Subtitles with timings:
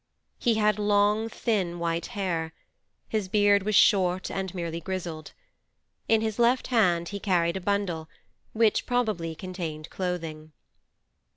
[0.39, 2.53] He had long thin white hair;
[3.07, 5.33] his beard was short and merely grizzled.
[6.07, 8.09] In his left hand he carried a bundle,
[8.51, 10.53] which probably contained clothing.